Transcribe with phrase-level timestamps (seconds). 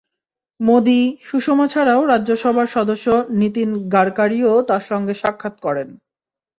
[0.59, 3.07] মোদি, সুষমা ছাড়াও রাজ্যসভার সদস্য
[3.39, 5.89] নিতিন গাড়কারিও তাঁর সঙ্গে সাক্ষাৎ করেন।